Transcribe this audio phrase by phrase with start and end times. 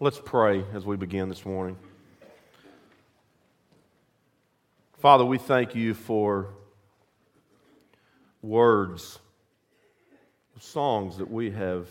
[0.00, 1.76] Let's pray as we begin this morning.
[4.98, 6.48] Father, we thank you for
[8.42, 9.20] words,
[10.58, 11.86] songs that we have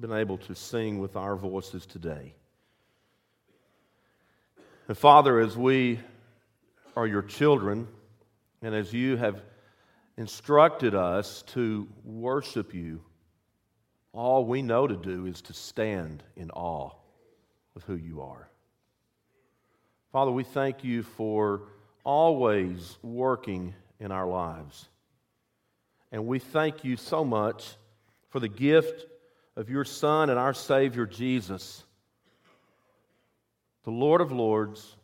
[0.00, 2.32] been able to sing with our voices today.
[4.88, 6.00] And Father, as we
[6.96, 7.86] are your children,
[8.62, 9.42] and as you have
[10.16, 13.02] instructed us to worship you,
[14.14, 16.90] all we know to do is to stand in awe
[17.74, 18.48] of who you are.
[20.12, 21.62] Father, we thank you for
[22.04, 24.88] always working in our lives.
[26.12, 27.74] And we thank you so much
[28.28, 29.04] for the gift
[29.56, 31.82] of your Son and our Savior Jesus,
[33.82, 34.94] the Lord of Lords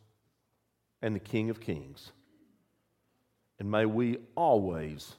[1.01, 2.11] and the King of Kings.
[3.59, 5.13] And may we always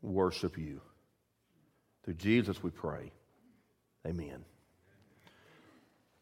[0.00, 0.80] worship you.
[2.04, 3.10] Through Jesus we pray.
[4.06, 4.44] Amen.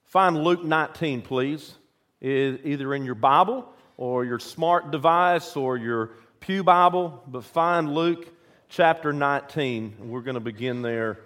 [0.05, 1.75] Find Luke 19, please,
[2.21, 8.29] either in your Bible or your smart device or your Pew Bible, but find Luke
[8.69, 9.97] chapter 19.
[10.01, 11.21] And we're going to begin there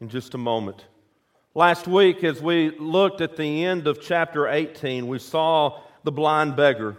[0.00, 0.84] in just a moment.
[1.54, 6.56] Last week, as we looked at the end of chapter 18, we saw the blind
[6.56, 6.96] beggar.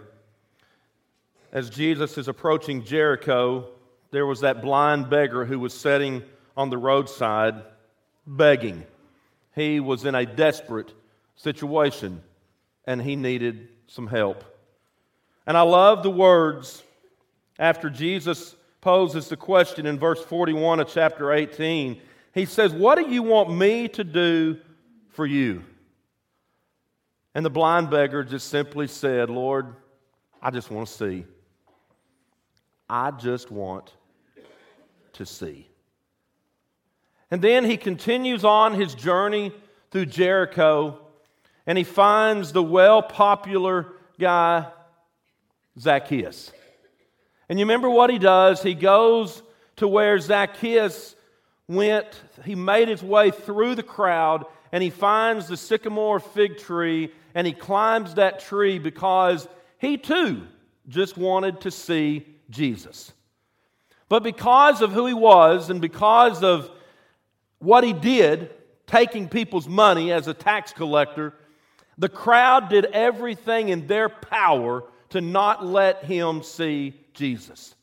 [1.52, 3.68] As Jesus is approaching Jericho,
[4.10, 6.22] there was that blind beggar who was sitting
[6.56, 7.62] on the roadside
[8.26, 8.84] begging.
[9.54, 10.92] He was in a desperate
[11.36, 12.22] situation
[12.86, 14.44] and he needed some help.
[15.46, 16.82] And I love the words
[17.58, 22.00] after Jesus poses the question in verse 41 of chapter 18.
[22.32, 24.58] He says, What do you want me to do
[25.10, 25.64] for you?
[27.34, 29.74] And the blind beggar just simply said, Lord,
[30.40, 31.24] I just want to see.
[32.88, 33.92] I just want
[35.14, 35.68] to see.
[37.30, 39.52] And then he continues on his journey
[39.90, 41.00] through Jericho
[41.66, 43.88] and he finds the well popular
[44.18, 44.66] guy,
[45.78, 46.52] Zacchaeus.
[47.48, 48.62] And you remember what he does?
[48.62, 49.42] He goes
[49.76, 51.16] to where Zacchaeus
[51.68, 52.06] went,
[52.44, 57.46] he made his way through the crowd, and he finds the sycamore fig tree, and
[57.46, 59.48] he climbs that tree because
[59.78, 60.42] he too
[60.88, 63.12] just wanted to see Jesus.
[64.08, 66.70] But because of who he was and because of
[67.58, 68.50] what he did,
[68.86, 71.34] taking people's money as a tax collector,
[71.98, 77.74] the crowd did everything in their power to not let him see Jesus.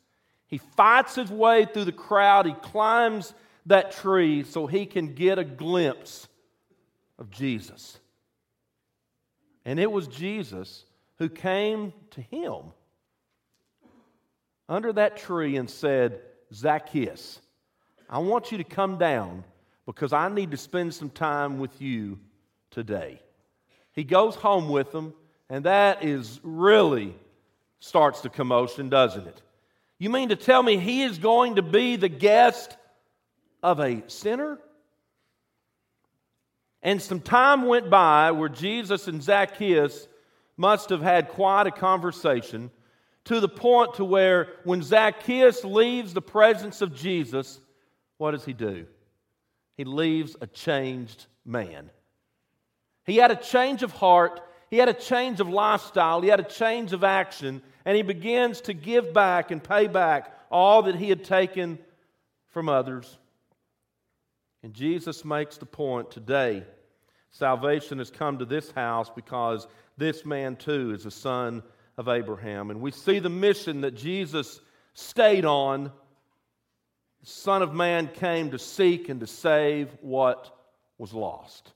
[0.48, 3.34] He fights his way through the crowd, he climbs
[3.66, 6.28] that tree so he can get a glimpse
[7.18, 7.98] of Jesus.
[9.66, 10.86] And it was Jesus
[11.18, 12.74] who came to him
[14.68, 16.22] under that tree and said,
[16.54, 17.40] Zacchaeus,
[18.10, 19.44] I want you to come down
[19.86, 22.20] because I need to spend some time with you
[22.72, 23.20] today.
[23.92, 25.14] He goes home with them,
[25.50, 27.16] and that is really
[27.80, 29.42] starts the commotion, doesn't it?
[30.00, 32.76] You mean to tell me he is going to be the guest
[33.62, 34.60] of a sinner?
[36.82, 40.08] And some time went by where Jesus and Zacchaeus
[40.58, 42.72] must have had quite a conversation
[43.26, 47.60] to the point to where when Zacchaeus leaves the presence of Jesus,
[48.18, 48.86] what does he do?
[49.76, 51.90] He leaves a changed man.
[53.06, 54.40] He had a change of heart,
[54.70, 58.62] he had a change of lifestyle, he had a change of action, and he begins
[58.62, 61.80] to give back and pay back all that he had taken
[62.48, 63.18] from others.
[64.62, 66.64] And Jesus makes the point today
[67.32, 69.68] salvation has come to this house because
[69.98, 71.64] this man too is a son
[71.98, 72.72] of Abraham.
[72.72, 74.62] And we see the mission that Jesus
[74.94, 75.92] stayed on.
[77.24, 80.54] The Son of Man came to seek and to save what
[80.98, 81.72] was lost.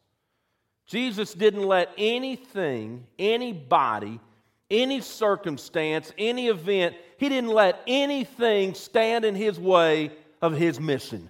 [0.85, 4.19] Jesus didn't let anything, anybody,
[4.69, 11.29] any circumstance, any event, he didn't let anything stand in his way of his mission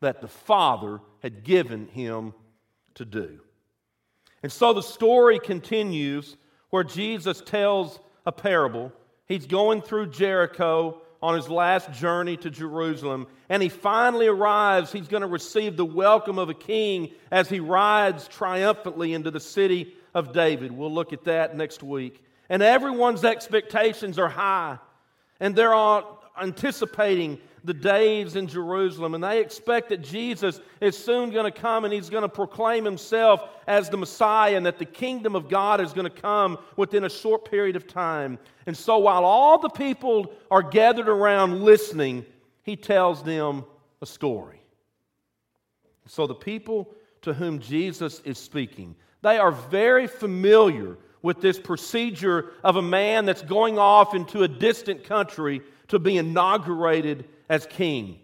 [0.00, 2.32] that the Father had given him
[2.94, 3.40] to do.
[4.42, 6.38] And so the story continues
[6.70, 8.90] where Jesus tells a parable.
[9.26, 14.90] He's going through Jericho on his last journey to Jerusalem, and he finally arrives.
[14.90, 19.40] He's going to receive the welcome of a king as he rides triumphantly into the
[19.40, 20.72] city of David.
[20.72, 22.22] We'll look at that next week.
[22.48, 24.78] And everyone's expectations are high,
[25.38, 31.30] and they're all anticipating the days in Jerusalem, and they expect that Jesus is soon
[31.30, 34.84] going to come and he's going to proclaim himself as the Messiah, and that the
[34.84, 38.38] kingdom of God is going to come within a short period of time.
[38.66, 42.24] And so, while all the people are gathered around listening,
[42.62, 43.64] he tells them
[44.02, 44.60] a story.
[46.06, 46.92] So the people
[47.22, 48.96] to whom Jesus is speaking.
[49.22, 54.48] They are very familiar with this procedure of a man that's going off into a
[54.48, 58.18] distant country to be inaugurated as king.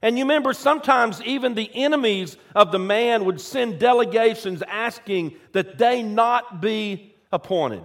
[0.00, 5.76] And you remember, sometimes even the enemies of the man would send delegations asking that
[5.76, 7.82] they not be appointed.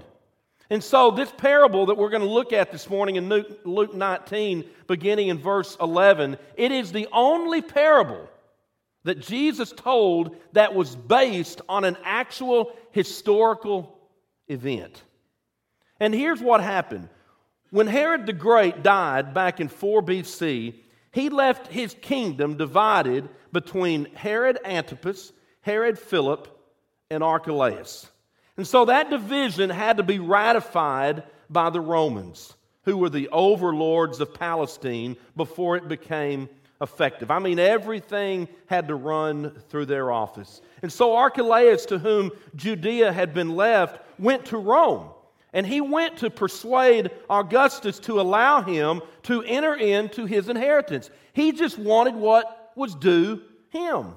[0.70, 4.66] And so, this parable that we're going to look at this morning in Luke 19,
[4.88, 8.28] beginning in verse 11, it is the only parable
[9.04, 13.98] that Jesus told that was based on an actual historical
[14.50, 15.02] event.
[16.00, 17.08] And here's what happened
[17.72, 20.76] when Herod the Great died back in 4 BC,
[21.12, 26.48] he left his kingdom divided between Herod Antipas, Herod Philip,
[27.10, 28.10] and Archelaus.
[28.58, 32.54] And so that division had to be ratified by the Romans,
[32.84, 36.50] who were the overlords of Palestine before it became
[36.82, 37.32] effective.
[37.32, 40.62] I mean, everything had to run through their office.
[40.82, 45.10] And so Archelaus, to whom Judea had been left, went to Rome.
[45.54, 51.10] And he went to persuade Augustus to allow him to enter into his inheritance.
[51.34, 54.14] He just wanted what was due him.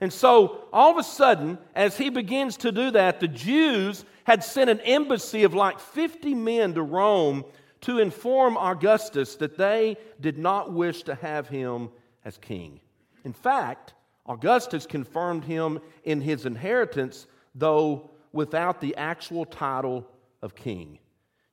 [0.00, 4.44] And so, all of a sudden, as he begins to do that, the Jews had
[4.44, 7.44] sent an embassy of like 50 men to Rome
[7.82, 11.88] to inform Augustus that they did not wish to have him
[12.24, 12.80] as king.
[13.24, 13.94] In fact,
[14.26, 20.06] Augustus confirmed him in his inheritance, though without the actual title
[20.42, 20.98] of king.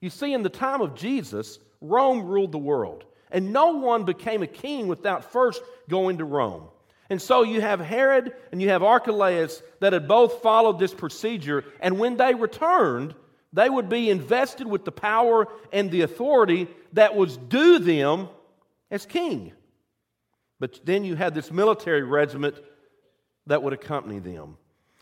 [0.02, 4.44] You see, in the time of Jesus, Rome ruled the world, and no one became
[4.44, 6.68] a king without first going to Rome.
[7.10, 11.64] And so you have Herod and you have Archelaus that had both followed this procedure,
[11.80, 13.16] and when they returned,
[13.52, 18.30] they would be invested with the power and the authority that was due them
[18.90, 19.52] as king.
[20.60, 22.56] But then you had this military regiment
[23.48, 24.58] that would accompany them.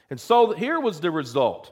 [0.09, 1.71] And so here was the result.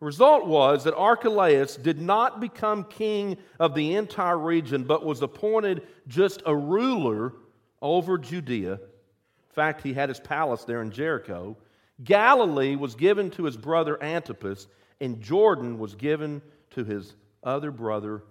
[0.00, 5.22] The result was that Archelaus did not become king of the entire region, but was
[5.22, 7.32] appointed just a ruler
[7.82, 11.56] over Judea In fact, he had his palace there in Jericho.
[12.04, 14.68] Galilee was given to his brother Antipas,
[15.00, 18.22] and Jordan was given to his other brother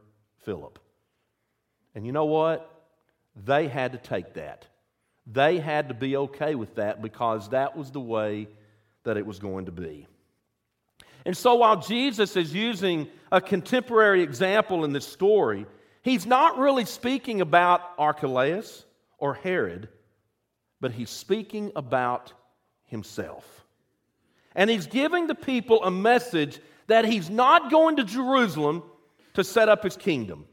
[0.46, 0.80] Philip.
[1.96, 2.74] And you know what?
[3.46, 4.66] They had to take that.
[5.26, 8.48] They had to be okay with that because that was the way
[9.04, 10.08] that it was going to be.
[11.28, 15.68] And so while Jesus is using a contemporary example in this story,
[16.02, 18.84] he's not really speaking about Archelaus
[19.20, 19.90] or Herod
[20.80, 22.34] but he's speaking about
[22.86, 23.66] himself.
[24.56, 28.84] And he's giving the people a message that he's not going to Jerusalem
[29.34, 30.46] to set up his kingdom,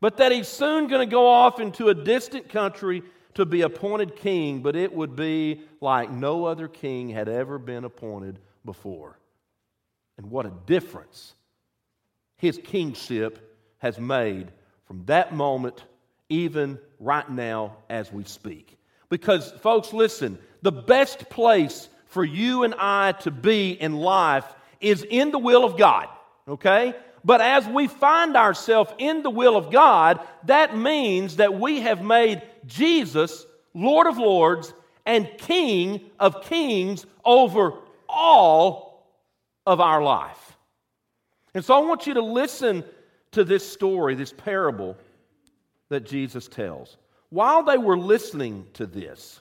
[0.00, 3.02] but that he's soon going to go off into a distant country
[3.34, 7.84] to be appointed king, but it would be like no other king had ever been
[7.84, 9.18] appointed before.
[10.16, 11.34] And what a difference
[12.36, 14.48] his kingship has made
[14.86, 15.82] from that moment,
[16.28, 18.78] even right now as we speak.
[19.08, 24.46] Because, folks, listen, the best place for you and I to be in life
[24.80, 26.08] is in the will of God,
[26.46, 26.94] okay?
[27.24, 32.02] But as we find ourselves in the will of God, that means that we have
[32.02, 34.72] made Jesus Lord of Lords
[35.06, 37.74] and King of Kings over
[38.08, 38.93] all
[39.66, 40.56] of our life.
[41.54, 42.84] And so I want you to listen
[43.32, 44.96] to this story, this parable
[45.88, 46.96] that Jesus tells.
[47.30, 49.40] While they were listening to this,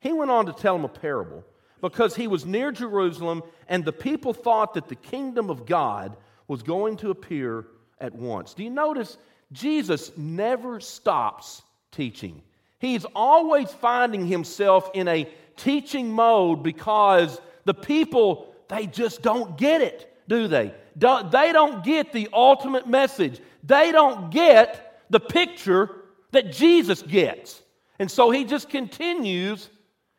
[0.00, 1.44] he went on to tell them a parable
[1.80, 6.16] because he was near Jerusalem and the people thought that the kingdom of God
[6.46, 7.66] was going to appear
[8.00, 8.54] at once.
[8.54, 9.18] Do you notice
[9.52, 12.42] Jesus never stops teaching?
[12.78, 19.80] He's always finding himself in a teaching mode because the people, they just don't get
[19.80, 20.74] it, do they?
[20.96, 23.40] They don't get the ultimate message.
[23.62, 25.90] They don't get the picture
[26.32, 27.62] that Jesus gets.
[27.98, 29.70] And so he just continues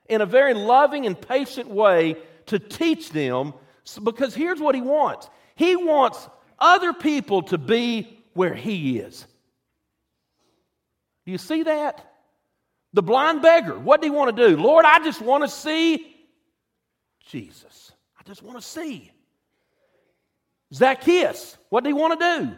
[0.08, 3.54] in a very loving and patient way to teach them
[4.04, 6.28] because here's what he wants he wants
[6.58, 9.26] other people to be where he is.
[11.26, 12.06] Do you see that?
[12.94, 14.58] The blind beggar, what do he want to do?
[14.58, 16.16] Lord, I just want to see
[17.28, 17.89] Jesus.
[18.30, 19.12] Just want to see.
[20.72, 22.56] Zacchaeus, what did he want to do?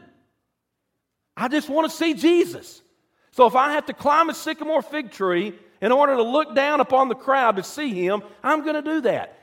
[1.38, 2.82] I just want to see Jesus.
[3.32, 6.82] So if I have to climb a sycamore fig tree in order to look down
[6.82, 9.38] upon the crowd to see him, I'm going to do that.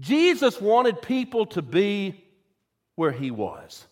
[0.00, 2.24] Jesus wanted people to be
[2.96, 3.86] where he was.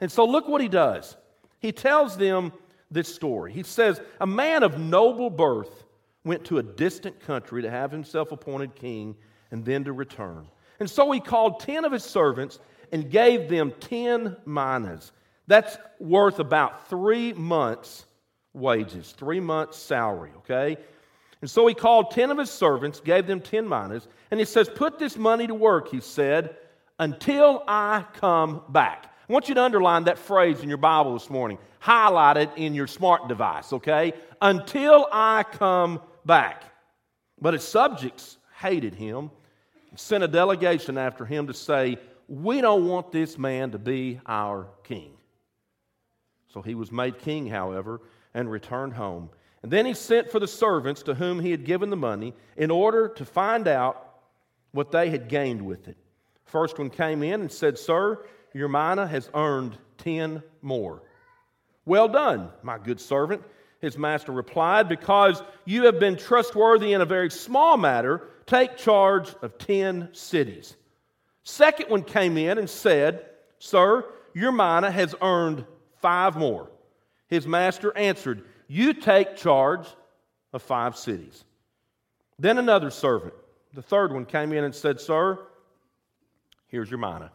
[0.00, 1.14] And so look what he does.
[1.60, 2.54] He tells them
[2.90, 3.52] this story.
[3.52, 5.84] He says, A man of noble birth
[6.24, 9.14] went to a distant country to have himself appointed king,
[9.50, 10.46] and then to return.
[10.80, 12.58] And so he called ten of his servants
[12.92, 15.12] and gave them ten minas.
[15.46, 18.04] That's worth about three months'
[18.52, 20.76] wages, three months' salary, okay?
[21.40, 24.68] And so he called ten of his servants, gave them ten minas, and he says,
[24.68, 26.56] Put this money to work, he said,
[26.98, 29.12] until I come back.
[29.28, 31.58] I want you to underline that phrase in your Bible this morning.
[31.80, 34.12] Highlight it in your smart device, okay?
[34.40, 36.64] Until I come back.
[37.40, 39.30] But his subjects hated him,
[39.96, 44.68] sent a delegation after him to say, We don't want this man to be our
[44.84, 45.12] king.
[46.48, 48.00] So he was made king, however,
[48.34, 49.30] and returned home.
[49.62, 52.70] And then he sent for the servants to whom he had given the money in
[52.70, 54.20] order to find out
[54.72, 55.96] what they had gained with it.
[56.44, 61.02] First one came in and said, Sir, your mina has earned ten more.
[61.84, 63.42] Well done, my good servant.
[63.80, 69.34] His master replied, Because you have been trustworthy in a very small matter, take charge
[69.42, 70.76] of ten cities.
[71.44, 73.26] Second one came in and said,
[73.58, 75.64] Sir, your mina has earned
[76.00, 76.68] five more.
[77.28, 79.86] His master answered, You take charge
[80.52, 81.44] of five cities.
[82.38, 83.34] Then another servant,
[83.72, 85.38] the third one, came in and said, Sir,
[86.68, 87.30] here's your mina.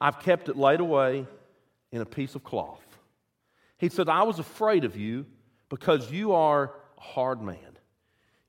[0.00, 1.26] I've kept it laid away
[1.92, 2.82] in a piece of cloth.
[3.78, 5.26] He said, I was afraid of you
[5.68, 7.69] because you are a hard man.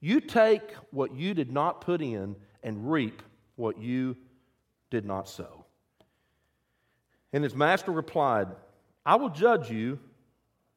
[0.01, 3.21] You take what you did not put in and reap
[3.55, 4.17] what you
[4.89, 5.65] did not sow.
[7.31, 8.47] And his master replied,
[9.05, 9.99] I will judge you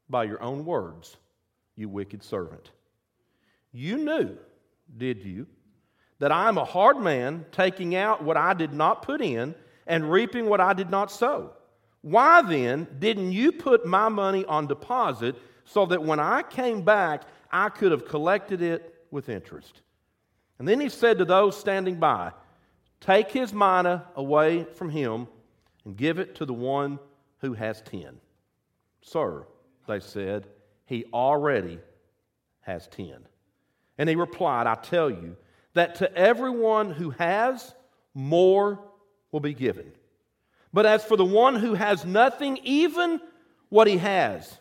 [0.08, 1.16] by your own words,
[1.74, 2.70] you wicked servant.
[3.72, 4.36] You knew,
[4.96, 5.46] did you,
[6.18, 9.54] that I am a hard man, taking out what I did not put in
[9.86, 11.52] and reaping what I did not sow?
[12.02, 17.22] Why then didn't you put my money on deposit so that when I came back,
[17.50, 19.80] I could have collected it with interest?
[20.58, 22.32] And then he said to those standing by,
[23.00, 25.26] Take his mina away from him
[25.84, 26.98] and give it to the one
[27.38, 28.18] who has ten.
[29.02, 29.46] Sir,
[29.86, 30.46] they said,
[30.86, 31.78] he already
[32.60, 33.26] has ten.
[33.98, 35.36] And he replied, I tell you
[35.74, 37.74] that to everyone who has,
[38.14, 38.80] more
[39.32, 39.92] will be given.
[40.72, 43.20] But as for the one who has nothing, even
[43.68, 44.58] what he has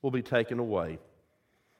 [0.00, 0.98] will be taken away.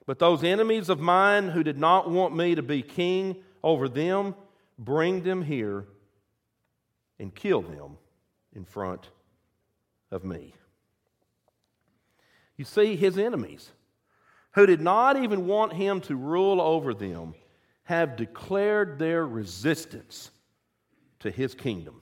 [0.09, 4.33] But those enemies of mine who did not want me to be king over them,
[4.79, 5.85] bring them here
[7.19, 7.95] and kill them
[8.55, 9.11] in front
[10.09, 10.55] of me.
[12.57, 13.69] You see, his enemies,
[14.55, 17.35] who did not even want him to rule over them,
[17.83, 20.31] have declared their resistance
[21.19, 22.01] to his kingdom.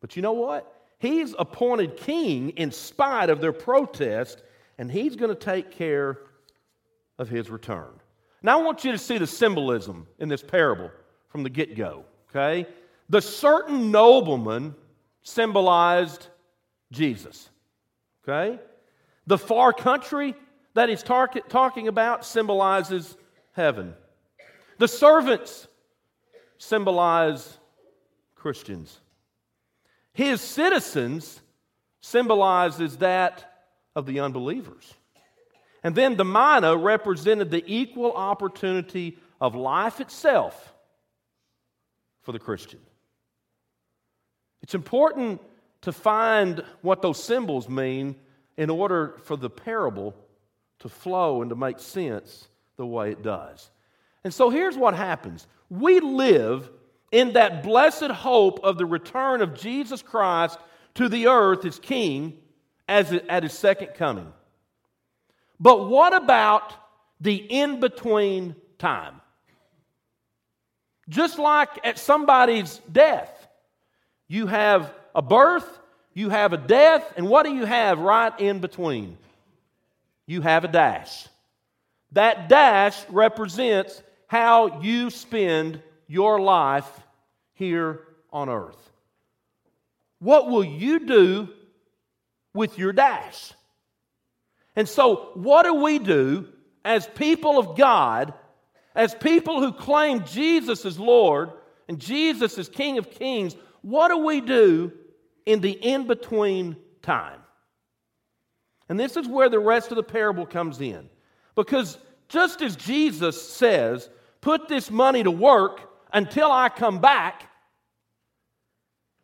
[0.00, 0.72] But you know what?
[1.00, 4.44] He's appointed king in spite of their protest,
[4.78, 6.20] and he's going to take care
[7.20, 7.92] of his return.
[8.42, 10.90] Now, I want you to see the symbolism in this parable
[11.28, 12.66] from the get go, okay?
[13.10, 14.74] The certain nobleman
[15.22, 16.26] symbolized
[16.90, 17.50] Jesus.
[18.24, 18.58] Okay?
[19.26, 20.34] The far country
[20.72, 23.16] that he's tar- talking about symbolizes
[23.52, 23.94] heaven.
[24.78, 25.68] The servants
[26.56, 27.58] symbolize
[28.34, 28.98] Christians.
[30.14, 31.42] His citizens
[32.00, 34.94] symbolizes that of the unbelievers.
[35.82, 40.74] And then the mina represented the equal opportunity of life itself
[42.22, 42.80] for the Christian.
[44.62, 45.40] It's important
[45.82, 48.16] to find what those symbols mean
[48.56, 50.14] in order for the parable
[50.80, 53.70] to flow and to make sense the way it does.
[54.22, 56.68] And so here's what happens we live
[57.10, 60.58] in that blessed hope of the return of Jesus Christ
[60.94, 62.38] to the earth as King
[62.88, 64.32] as at his second coming.
[65.60, 66.72] But what about
[67.20, 69.20] the in between time?
[71.08, 73.48] Just like at somebody's death,
[74.26, 75.78] you have a birth,
[76.14, 79.18] you have a death, and what do you have right in between?
[80.26, 81.28] You have a dash.
[82.12, 86.88] That dash represents how you spend your life
[87.54, 88.00] here
[88.32, 88.90] on earth.
[90.20, 91.48] What will you do
[92.54, 93.52] with your dash?
[94.76, 96.48] And so, what do we do
[96.84, 98.32] as people of God,
[98.94, 101.50] as people who claim Jesus as Lord
[101.88, 103.56] and Jesus as King of Kings?
[103.82, 104.92] what do we do
[105.46, 107.40] in the in between time?
[108.88, 111.08] And this is where the rest of the parable comes in.
[111.54, 111.98] Because
[112.28, 114.08] just as Jesus says,
[114.40, 115.80] put this money to work
[116.12, 117.48] until I come back,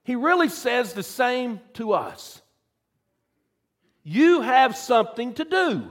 [0.04, 2.40] he really says the same to us.
[4.08, 5.90] You have something to do,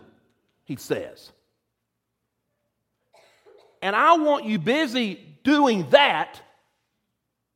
[0.64, 1.34] he says.
[3.82, 6.42] And I want you busy doing that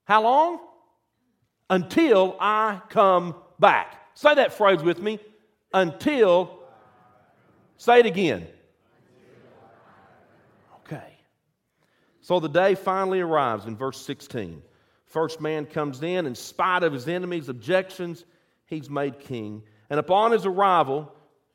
[0.10, 0.60] How long?
[1.70, 3.96] Until I come back.
[4.16, 5.20] Say that phrase with me.
[5.72, 6.58] Until,
[7.78, 8.48] say it again.
[10.80, 11.14] Okay.
[12.22, 14.64] So the day finally arrives in verse 16.
[15.06, 18.26] First man comes in, in spite of his enemies' objections,
[18.66, 19.62] he's made king.
[19.90, 21.12] And upon his arrival,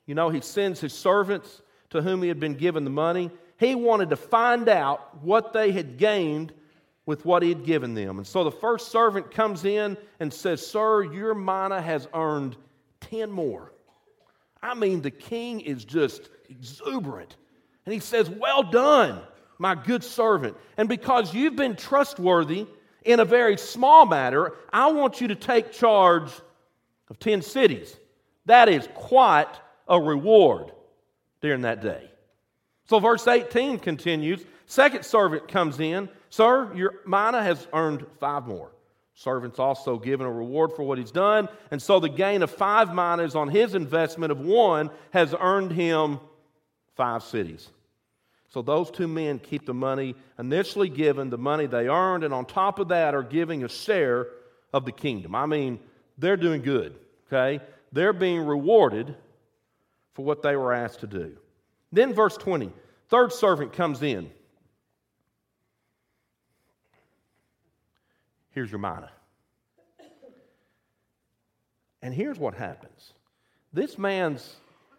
[0.06, 3.30] you know, he sends his servants to whom he had been given the money.
[3.58, 6.52] He wanted to find out what they had gained
[7.06, 8.18] with what he had given them.
[8.18, 12.56] And so the first servant comes in and says, Sir, your mina has earned
[13.00, 13.72] 10 more.
[14.62, 17.36] I mean, the king is just exuberant.
[17.84, 19.20] And he says, Well done,
[19.58, 20.56] my good servant.
[20.76, 22.66] And because you've been trustworthy
[23.04, 26.30] in a very small matter, I want you to take charge
[27.08, 27.96] of 10 cities.
[28.46, 29.52] That is quite
[29.88, 30.72] a reward
[31.40, 32.10] during that day.
[32.86, 38.72] So, verse 18 continues Second servant comes in, Sir, your mina has earned five more.
[39.14, 42.92] Servant's also given a reward for what he's done, and so the gain of five
[42.92, 46.18] minas on his investment of one has earned him
[46.96, 47.68] five cities.
[48.48, 52.44] So those two men keep the money initially given, the money they earned, and on
[52.44, 54.28] top of that are giving a share
[54.72, 55.34] of the kingdom.
[55.34, 55.78] I mean,
[56.18, 56.96] they're doing good,
[57.26, 57.64] okay?
[57.94, 59.14] They're being rewarded
[60.14, 61.36] for what they were asked to do.
[61.92, 62.72] Then, verse 20,
[63.08, 64.32] third servant comes in.
[68.50, 69.10] Here's your mina.
[72.02, 73.12] And here's what happens
[73.72, 74.56] this man's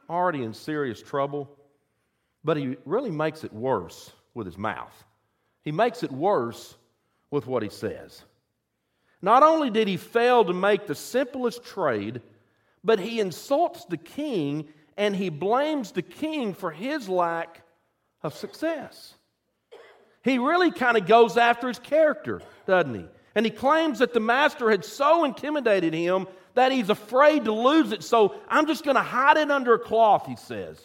[0.10, 1.50] already in serious trouble,
[2.46, 5.04] but he really makes it worse with his mouth.
[5.64, 6.76] He makes it worse
[7.30, 8.24] with what he says.
[9.22, 12.22] Not only did he fail to make the simplest trade,
[12.86, 17.64] but he insults the king and he blames the king for his lack
[18.22, 19.16] of success.
[20.24, 23.06] He really kind of goes after his character, doesn't he?
[23.34, 27.92] And he claims that the master had so intimidated him that he's afraid to lose
[27.92, 28.04] it.
[28.04, 30.80] So I'm just going to hide it under a cloth, he says.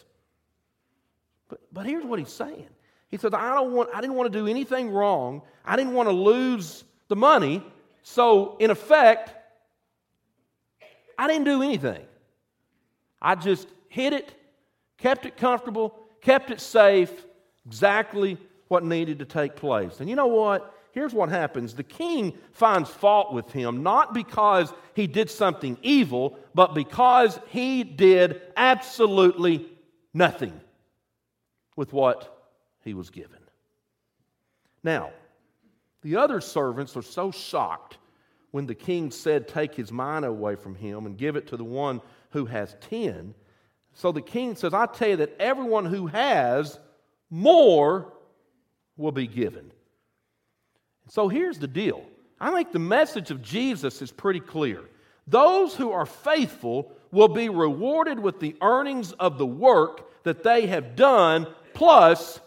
[1.47, 2.67] But, but here's what he's saying.
[3.09, 5.43] He says, I, don't want, I didn't want to do anything wrong.
[5.63, 7.63] I didn't want to lose the money.
[8.03, 9.33] So, in effect,
[11.17, 12.03] I didn't do anything.
[13.21, 14.33] I just hid it,
[14.97, 17.11] kept it comfortable, kept it safe,
[17.65, 19.99] exactly what needed to take place.
[19.99, 20.73] And you know what?
[20.91, 26.37] Here's what happens the king finds fault with him, not because he did something evil,
[26.53, 29.67] but because he did absolutely
[30.13, 30.59] nothing
[31.75, 32.49] with what
[32.83, 33.39] he was given.
[34.83, 35.11] Now,
[36.01, 37.97] the other servants are so shocked
[38.51, 41.63] when the king said, Take his mina away from him and give it to the
[41.63, 43.33] one who has ten,
[43.93, 46.79] so the king says, I tell you that everyone who has
[47.29, 48.13] more
[48.97, 49.71] will be given.
[51.09, 52.03] So here's the deal
[52.39, 54.81] I think the message of Jesus is pretty clear.
[55.27, 60.67] Those who are faithful will be rewarded with the earnings of the work that they
[60.67, 62.39] have done, plus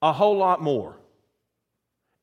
[0.00, 0.96] a whole lot more.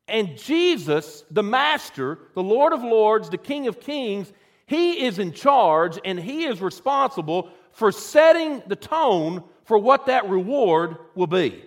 [0.07, 4.31] And Jesus, the Master, the Lord of Lords, the King of Kings,
[4.67, 10.29] He is in charge and He is responsible for setting the tone for what that
[10.29, 11.63] reward will be.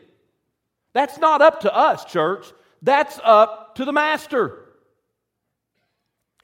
[0.93, 2.47] That's not up to us, church.
[2.83, 4.65] That's up to the master.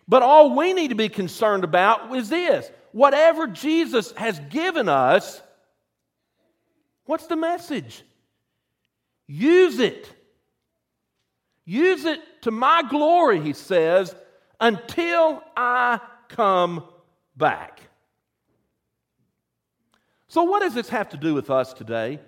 [0.06, 5.40] But all we need to be concerned about is this whatever Jesus has given us,
[7.06, 8.02] what's the message?
[9.26, 10.10] Use it.
[11.64, 14.14] Use it to my glory, he says,
[14.60, 16.84] until I come
[17.36, 17.80] back.
[20.28, 22.18] So, what does this have to do with us today?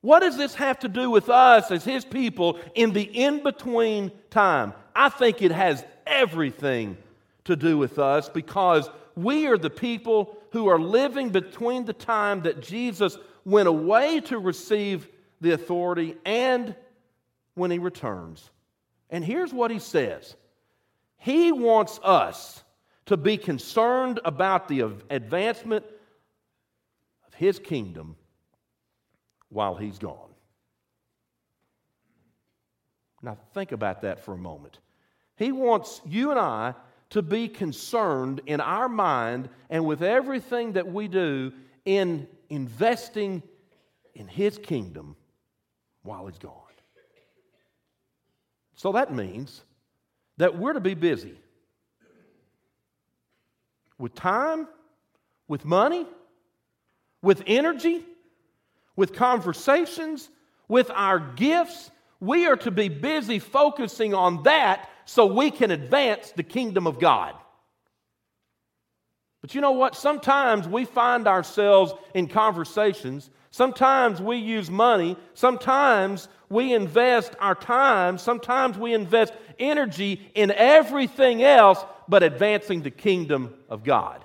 [0.00, 4.10] What does this have to do with us as His people in the in between
[4.30, 4.72] time?
[4.94, 6.96] I think it has everything
[7.44, 12.42] to do with us because we are the people who are living between the time
[12.42, 15.08] that Jesus went away to receive
[15.40, 16.74] the authority and
[17.54, 18.50] when He returns.
[19.10, 20.36] And here's what He says
[21.16, 22.64] He wants us
[23.10, 25.84] to be concerned about the advancement
[27.26, 28.14] of his kingdom
[29.48, 30.30] while he's gone.
[33.20, 34.78] Now, think about that for a moment.
[35.34, 36.74] He wants you and I
[37.10, 41.52] to be concerned in our mind and with everything that we do
[41.84, 43.42] in investing
[44.14, 45.16] in his kingdom
[46.04, 46.69] while he's gone.
[48.80, 49.60] So that means
[50.38, 51.34] that we're to be busy
[53.98, 54.68] with time,
[55.48, 56.06] with money,
[57.20, 58.02] with energy,
[58.96, 60.30] with conversations,
[60.66, 61.90] with our gifts.
[62.20, 66.98] We are to be busy focusing on that so we can advance the kingdom of
[66.98, 67.34] God.
[69.40, 69.96] But you know what?
[69.96, 73.30] Sometimes we find ourselves in conversations.
[73.50, 75.16] Sometimes we use money.
[75.34, 78.18] Sometimes we invest our time.
[78.18, 84.24] Sometimes we invest energy in everything else but advancing the kingdom of God.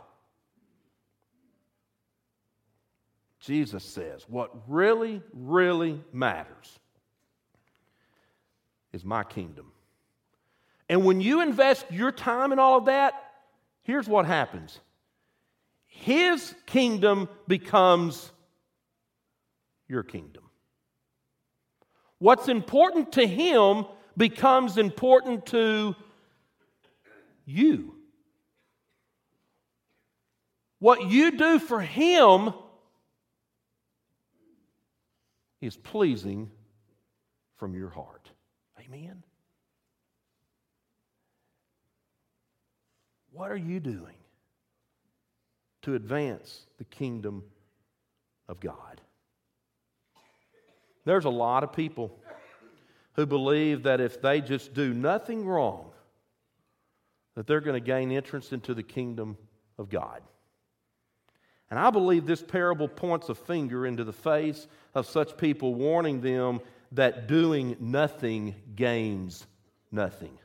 [3.39, 6.79] Jesus says, what really, really matters
[8.91, 9.71] is my kingdom.
[10.89, 13.13] And when you invest your time in all of that,
[13.83, 14.79] here's what happens
[16.01, 18.31] His kingdom becomes
[19.87, 20.43] your kingdom.
[22.19, 23.85] What's important to Him
[24.17, 25.95] becomes important to
[27.45, 27.95] you.
[30.79, 32.53] What you do for Him
[35.61, 36.51] is pleasing
[37.57, 38.29] from your heart.
[38.79, 39.23] Amen?
[43.31, 44.15] What are you doing
[45.85, 47.43] to advance the kingdom
[48.47, 49.01] of God?
[51.05, 52.19] There's a lot of people
[53.13, 55.91] who believe that if they just do nothing wrong,
[57.35, 59.37] that they're going to gain entrance into the kingdom
[59.77, 60.21] of God.
[61.69, 66.21] And I believe this parable points a finger into the face of such people, warning
[66.21, 66.59] them
[66.91, 69.45] that doing nothing gains
[69.91, 70.37] nothing.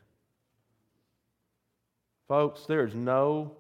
[2.29, 3.57] Folks, there's no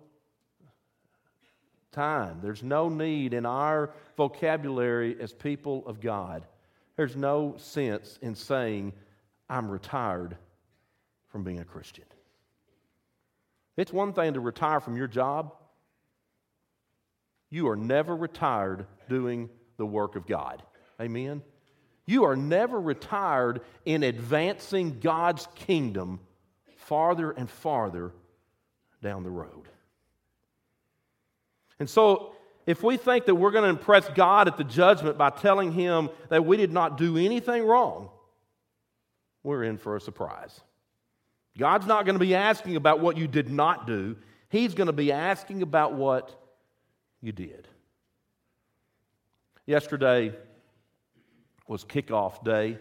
[1.92, 6.46] time, there's no need in our vocabulary as people of God.
[6.96, 8.92] There's no sense in saying,
[9.48, 10.36] I'm retired
[11.28, 12.04] from being a Christian.
[13.76, 15.54] It's one thing to retire from your job.
[17.50, 20.62] You are never retired doing the work of God.
[21.00, 21.42] Amen?
[22.06, 26.20] You are never retired in advancing God's kingdom
[26.76, 28.12] farther and farther
[29.02, 29.68] down the road.
[31.80, 32.34] And so,
[32.66, 36.10] if we think that we're going to impress God at the judgment by telling Him
[36.28, 38.10] that we did not do anything wrong,
[39.42, 40.60] we're in for a surprise.
[41.58, 44.16] God's not going to be asking about what you did not do,
[44.50, 46.38] He's going to be asking about what
[47.22, 47.66] you did.
[49.64, 50.34] Yesterday
[51.66, 52.78] was kickoff day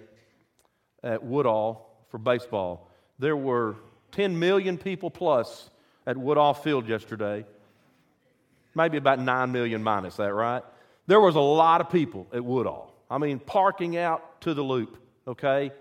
[1.03, 2.89] at Woodall for baseball.
[3.19, 3.75] There were
[4.11, 5.69] 10 million people plus
[6.07, 7.45] at Woodall Field yesterday.
[8.75, 10.63] Maybe about 9 million minus that, right?
[11.07, 12.93] There was a lot of people at Woodall.
[13.09, 15.71] I mean, parking out to the loop, okay?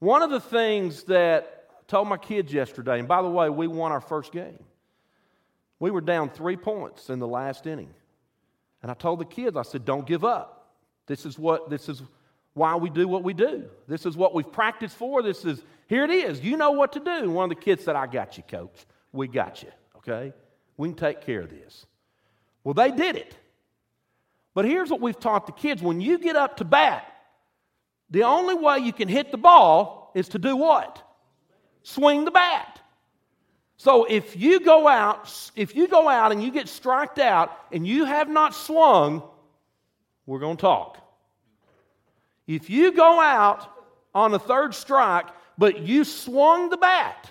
[0.00, 3.66] One of the things that I told my kids yesterday, and by the way, we
[3.66, 4.62] won our first game.
[5.80, 7.94] We were down three points in the last inning.
[8.82, 10.58] And I told the kids, I said, don't give up.
[11.06, 12.02] This is what this is
[12.54, 13.64] why we do what we do.
[13.86, 15.22] This is what we've practiced for.
[15.22, 16.40] This is here it is.
[16.40, 17.30] You know what to do.
[17.30, 18.84] One of the kids said, I got you, coach.
[19.12, 19.70] We got you.
[19.96, 20.32] Okay?
[20.78, 21.84] We can take care of this.
[22.64, 23.36] Well, they did it.
[24.54, 27.12] But here's what we've taught the kids when you get up to bat,
[28.10, 31.02] the only way you can hit the ball is to do what?
[31.82, 32.80] Swing the bat.
[33.76, 37.86] So if you go out, if you go out and you get striked out and
[37.86, 39.22] you have not swung,
[40.26, 40.98] we're going to talk.
[42.46, 43.70] If you go out
[44.14, 47.30] on a third strike, but you swung the bat,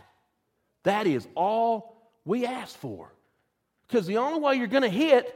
[0.83, 3.11] that is all we ask for.
[3.87, 5.33] Because the only way you're going to hit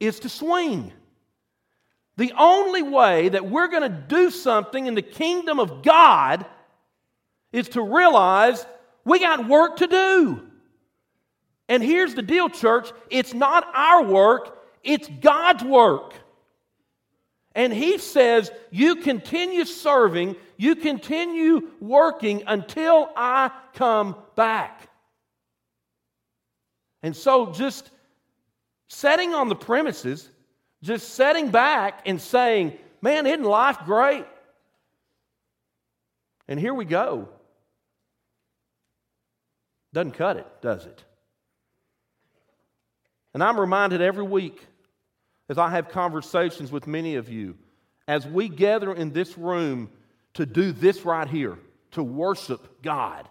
[0.00, 0.92] is to swing.
[2.16, 6.44] The only way that we're going to do something in the kingdom of God
[7.52, 8.66] is to realize
[9.04, 10.42] we got work to do.
[11.68, 16.14] And here's the deal, church it's not our work, it's God's work.
[17.54, 24.88] And He says, You continue serving, you continue working until I come back.
[27.02, 27.90] And so, just
[28.88, 30.28] setting on the premises,
[30.82, 34.24] just setting back and saying, Man, isn't life great?
[36.46, 37.28] And here we go.
[39.92, 41.04] Doesn't cut it, does it?
[43.34, 44.64] And I'm reminded every week
[45.48, 47.56] as I have conversations with many of you,
[48.08, 49.90] as we gather in this room
[50.34, 51.58] to do this right here,
[51.92, 53.28] to worship God,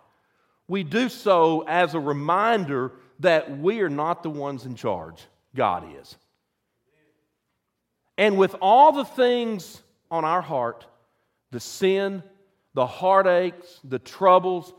[0.68, 5.86] we do so as a reminder that we are not the ones in charge, God
[6.00, 6.16] is.
[8.18, 9.82] And with all the things
[10.12, 10.86] on our heart,
[11.52, 12.22] the sin,
[12.74, 14.74] the heartaches, the troubles,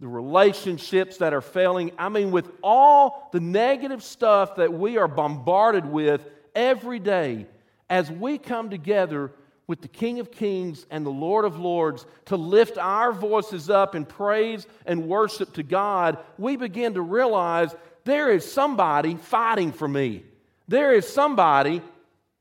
[0.00, 1.92] the relationships that are failing.
[1.98, 7.46] I mean, with all the negative stuff that we are bombarded with every day,
[7.88, 9.30] as we come together,
[9.66, 13.94] with the King of Kings and the Lord of Lords to lift our voices up
[13.94, 17.74] in praise and worship to God, we begin to realize
[18.04, 20.22] there is somebody fighting for me.
[20.68, 21.82] There is somebody,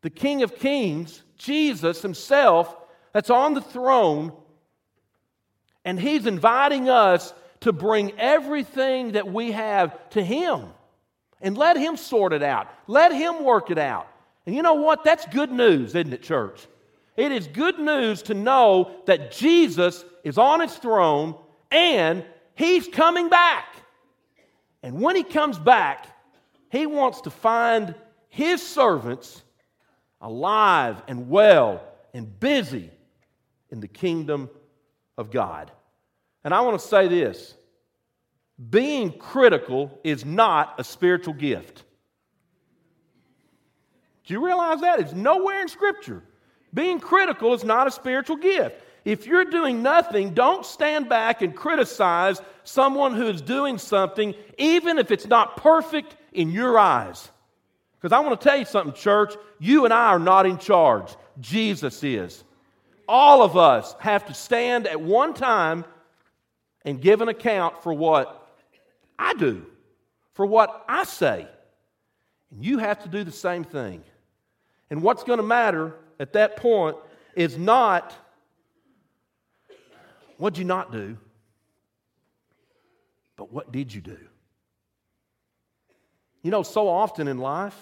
[0.01, 2.75] the King of Kings, Jesus Himself,
[3.13, 4.33] that's on the throne,
[5.85, 10.67] and He's inviting us to bring everything that we have to Him
[11.41, 12.69] and let Him sort it out.
[12.87, 14.07] Let Him work it out.
[14.45, 15.05] And you know what?
[15.05, 16.67] That's good news, isn't it, church?
[17.15, 21.35] It is good news to know that Jesus is on his throne
[21.71, 23.75] and he's coming back.
[24.81, 26.07] And when he comes back,
[26.69, 27.93] he wants to find
[28.29, 29.43] his servants
[30.21, 32.89] alive and well and busy
[33.69, 34.49] in the kingdom
[35.17, 35.71] of God.
[36.43, 37.55] And I want to say this
[38.69, 41.83] being critical is not a spiritual gift.
[44.25, 44.99] Do you realize that?
[44.99, 46.23] It's nowhere in Scripture.
[46.73, 48.81] Being critical is not a spiritual gift.
[49.05, 54.97] If you're doing nothing, don't stand back and criticize someone who is doing something, even
[54.97, 57.29] if it's not perfect in your eyes.
[57.95, 59.33] Because I want to tell you something, church.
[59.59, 62.43] You and I are not in charge, Jesus is.
[63.07, 65.85] All of us have to stand at one time
[66.85, 68.49] and give an account for what
[69.19, 69.65] I do,
[70.33, 71.47] for what I say.
[72.51, 74.03] And you have to do the same thing.
[74.89, 76.95] And what's going to matter at that point
[77.35, 78.15] is not
[80.37, 81.17] what'd you not do,
[83.35, 84.17] but what did you do?
[86.41, 87.75] You know, so often in life,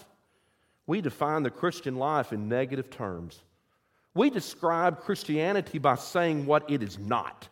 [0.87, 3.39] we define the Christian life in negative terms.
[4.15, 7.47] We describe Christianity by saying what it is not.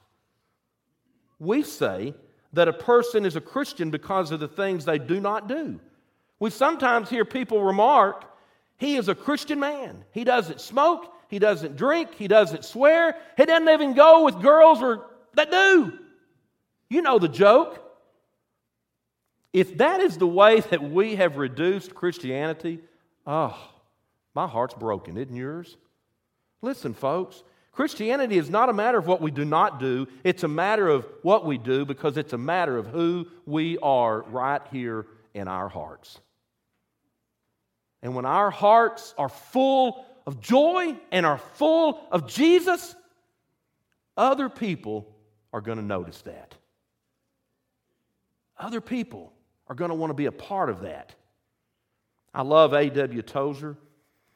[1.38, 2.15] We say
[2.54, 5.80] that a person is a Christian because of the things they do not do.
[6.39, 8.25] We sometimes hear people remark
[8.80, 10.06] he is a Christian man.
[10.12, 14.82] He doesn't smoke, he doesn't drink, he doesn't swear, he doesn't even go with girls
[14.82, 16.00] or that do.
[16.89, 17.86] You know the joke.
[19.52, 22.80] If that is the way that we have reduced Christianity,
[23.28, 23.58] oh,
[24.34, 25.76] my heart's broken, isn't yours?
[26.62, 30.48] Listen, folks, Christianity is not a matter of what we do not do, it's a
[30.48, 35.06] matter of what we do because it's a matter of who we are right here
[35.34, 36.20] in our hearts.
[38.02, 42.96] And when our hearts are full of joy and are full of Jesus,
[44.16, 45.08] other people
[45.52, 46.56] are going to notice that.
[48.58, 49.34] Other people
[49.68, 51.14] are going to want to be a part of that.
[52.34, 53.22] I love A.W.
[53.22, 53.78] Tozer,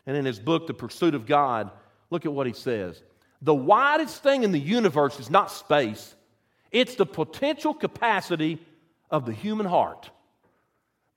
[0.06, 1.71] and in his book, The Pursuit of God,
[2.10, 3.02] look at what he says.
[3.41, 6.15] The widest thing in the universe is not space,
[6.71, 8.60] it's the potential capacity
[9.12, 10.10] of the human heart.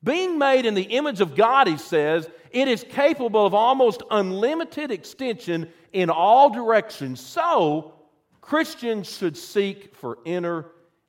[0.07, 4.93] Being made in the image of God, he says, it is capable of almost unlimited
[4.93, 7.21] extension in all directions.
[7.21, 7.93] So,
[8.41, 10.67] Christians should seek for inner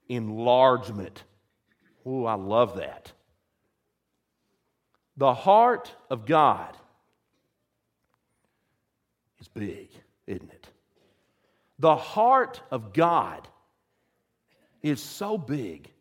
[0.09, 1.23] enlargement.
[2.07, 3.11] Oh, I love that.
[5.15, 6.75] The heart of God
[9.39, 9.89] is big,
[10.25, 10.67] isn't it?
[11.77, 13.47] The heart of God
[14.81, 15.91] is so big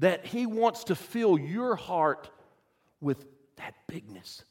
[0.00, 2.28] that He wants to fill your heart
[3.00, 3.24] with
[3.56, 4.44] that bigness.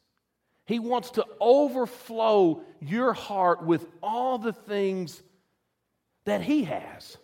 [0.66, 5.22] He wants to overflow your heart with all the things
[6.26, 7.18] that He has.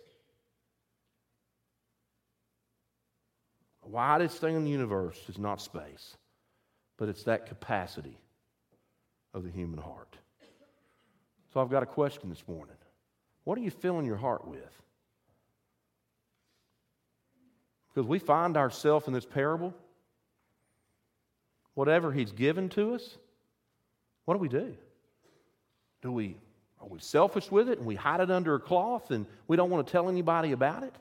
[3.82, 6.16] The widest thing in the universe is not space,
[6.98, 8.18] but it's that capacity
[9.32, 10.16] of the human heart.
[11.52, 12.74] So I've got a question this morning.
[13.44, 14.82] What are you filling your heart with?
[17.96, 19.72] Because we find ourselves in this parable,
[21.72, 23.16] whatever He's given to us,
[24.26, 24.76] what do we do?
[26.02, 26.36] Do we
[26.78, 29.70] are we selfish with it and we hide it under a cloth and we don't
[29.70, 30.94] want to tell anybody about it?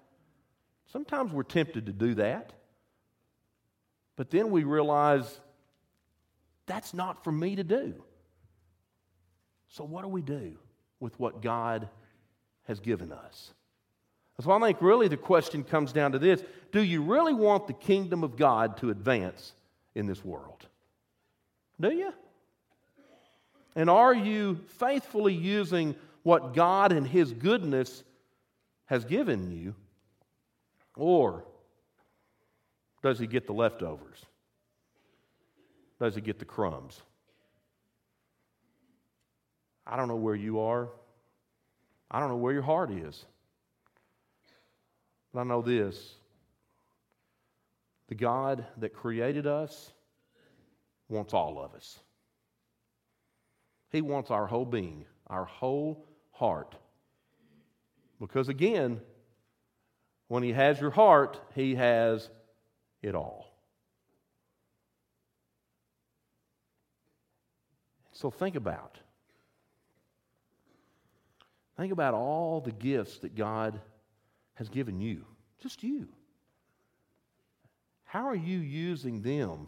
[0.86, 2.54] Sometimes we're tempted to do that.
[4.16, 5.42] But then we realize
[6.66, 8.02] that's not for me to do.
[9.68, 10.56] So, what do we do
[11.02, 11.90] with what God
[12.70, 13.54] has given us?
[14.42, 17.74] So, I think really the question comes down to this Do you really want the
[17.74, 19.54] kingdom of God to advance
[19.94, 20.68] in this world?
[21.80, 22.14] Do you?
[23.76, 28.04] And are you faithfully using what God and His goodness
[28.86, 29.76] has given you?
[30.96, 31.44] Or
[33.04, 34.26] does He get the leftovers?
[36.00, 37.02] Does He get the crumbs?
[39.88, 40.90] I don't know where you are.
[42.10, 43.26] I don't know where your heart is.
[45.36, 46.16] But I know this
[48.08, 49.92] the God that created us
[51.10, 52.00] wants all of us.
[53.92, 55.06] He wants our whole being.
[55.28, 56.76] our whole heart.
[58.22, 59.02] Because again,
[60.30, 62.30] when He has your heart, He has
[63.02, 63.52] it all.
[68.14, 68.98] So think about.
[71.76, 73.82] Think about all the gifts that God
[74.56, 75.26] has given you,
[75.62, 76.08] just you.
[78.06, 79.68] How are you using them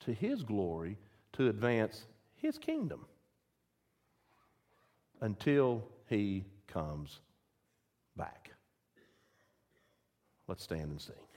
[0.00, 0.96] to His glory
[1.34, 3.04] to advance His kingdom
[5.20, 7.20] until He comes
[8.16, 8.50] back?
[10.46, 11.27] Let's stand and sing.